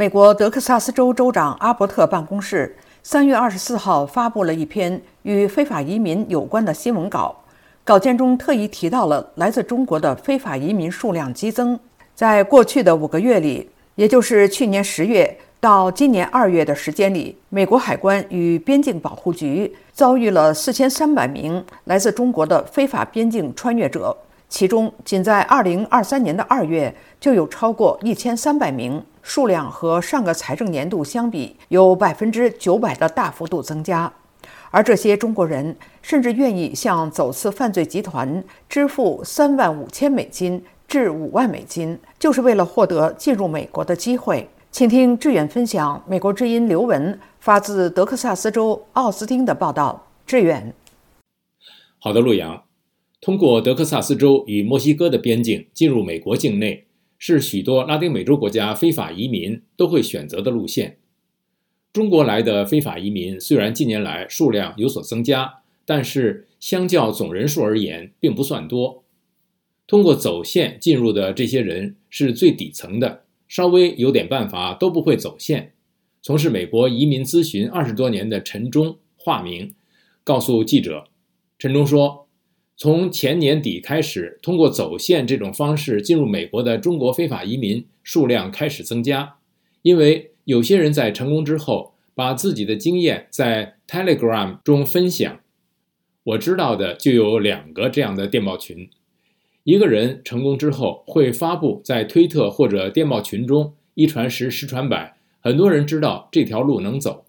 [0.00, 7.36] 美国德克萨斯州州长阿伯特办公室三月二十四号发布了一篇与非法移民有关的新闻稿，
[7.84, 11.78] 稿件中特意提到了来自中国的非法移民数量激增。
[12.14, 24.16] 在过去的五个月里，也就是去年十月到今年二月的时间里，美国海关与边境保护局遭遇了四千三百名来自中国的非法边境穿越者。
[24.48, 34.12] 其中，仅在2023年的二月就有超过1300名，数量和上个财政年度相比有900%的大幅度增加。
[34.70, 44.48] 而这些中国人甚至愿意向走私犯罪集团支付3万五千美金至5万美金，就是为了获得进入美国的机会。
[44.70, 50.06] 请听志远分享美国之音刘文发自德克萨斯州奥斯汀的报道。
[50.24, 50.72] 志远，
[51.98, 52.62] 好的，陆阳。
[53.20, 56.86] 通过德克萨斯州与墨西哥的边境进入美国境内，
[57.22, 60.96] 是许多拉丁美洲国家非法移民都会选择的路线。
[61.92, 69.04] 中国来的非法移民虽然近年来数量有所增加，但是相较总人数而言并不算多。
[69.86, 75.74] 通过走线进入的这些人是最底层的，稍微有点办法都不会走线。
[76.22, 79.74] 从事美国移民咨询二十多年的陈忠（化名）
[80.24, 81.08] 告诉记者
[81.58, 82.26] ：“陈忠说。”
[82.80, 89.34] 从前年底开始，通过走线这种方式进入美国的中国非法移民数量开始增加，
[89.82, 95.40] 因为有些人在成功之后，把自己的经验在 Telegram 中分享。
[96.24, 98.88] 我知道的就有两个这样的电报群，
[99.64, 107.26] 一个人成功之后会发布在推特或者电报群中，一传十，十传百，很多人知道这条路能走，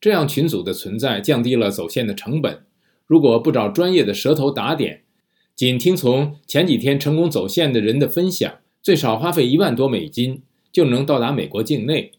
[0.00, 2.60] 这样群组的存在降低了走线的成本。
[3.06, 5.02] 如果不找专业的蛇头打点，
[5.54, 12.10] 仅听从前几天成功走线的人的分享，最少花费一万多美金就能到达美国境内。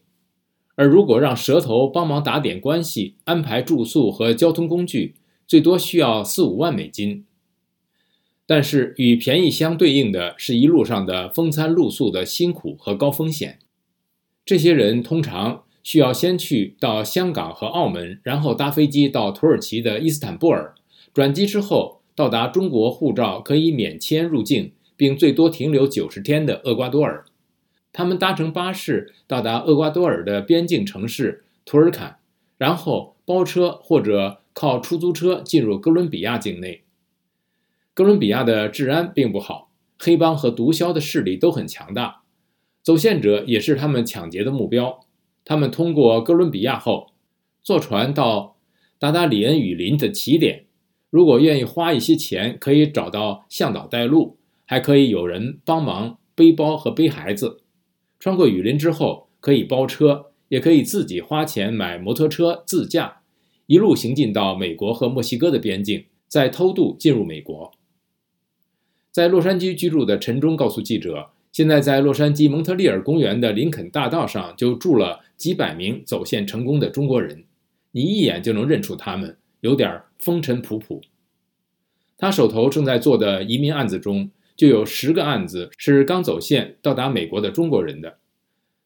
[0.76, 5.14] 而如果让蛇头帮忙打点关系、安排住宿和交通工具，
[5.46, 7.26] 最多需要四五万美金。
[8.46, 13.58] 但是与便宜相对应的是一路上的风餐露宿的辛苦和高风险。
[14.46, 15.64] 这些人通常。
[15.84, 20.74] 需要先去到香港和澳门，然后搭飞机到土耳其的伊斯坦布尔，
[21.12, 27.24] 转机之后到达中国护照可以免签入境，并最多停留九十天的厄瓜多尔。
[27.92, 32.18] 他们搭乘巴士到达厄瓜多尔的边境城市图尔坎，
[32.56, 36.82] 然后包车或者靠出租车进入哥伦比亚境内。
[37.94, 42.22] 哥伦比亚的治安并不好，黑帮和毒枭的势力都很强大，
[42.82, 45.00] 走线者也是他们抢劫的目标。
[45.44, 47.08] 他们通过哥伦比亚后，
[47.64, 48.56] 坐船到
[49.00, 50.66] 达达里恩雨林的起点。
[51.10, 57.60] 如果愿意花一些钱，可以找到向导带路，还可以有人帮忙背包和背孩子。
[58.18, 63.22] 穿过雨林之后，可以包车，也可以自己花钱买摩托车自驾，
[63.66, 67.72] 一路行进到美国和墨西哥的边境，再偷渡进入美国。
[69.10, 71.30] 在洛杉矶居住的陈忠告诉记者。
[71.50, 77.44] 现在在洛杉矶蒙特利尔公园的林肯大道上就住了几百名走线成功的中国人，
[77.90, 81.00] 你一眼就能认出他们，有点风尘仆仆。
[82.16, 88.18] 他手头正在做的移民案子中，就有十个案子是刚走线到达美国的中国人的。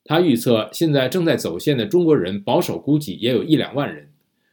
[0.04, 4.10] 他预测，现在正在走线的中国人保守估计也有一两万人。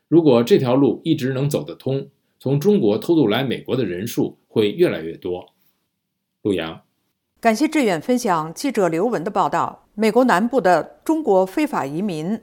[0.08, 2.08] 如果这条路一直能走得通，
[2.40, 5.54] 从中国偷渡来美国的人数会越来越多。
[6.44, 6.82] 陆阳。
[7.42, 9.88] 感谢志远分享记者刘文的报道。
[9.96, 12.40] 美国南部的中国非法移民